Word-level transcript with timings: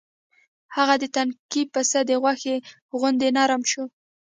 هغه 0.75 0.95
د 0.99 1.03
تنکي 1.15 1.63
پسه 1.73 1.99
د 2.09 2.11
غوښې 2.21 2.55
غوندې 2.99 3.29
نرم 3.37 3.61
شو. 3.71 3.83